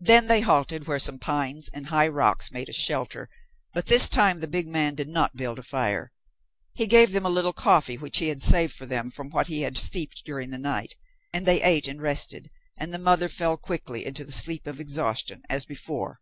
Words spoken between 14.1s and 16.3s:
the sleep of exhaustion, as before.